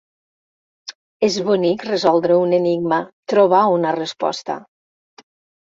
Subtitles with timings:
[1.27, 3.01] És bonic resoldre un enigma,
[3.35, 4.59] trobar una resposta.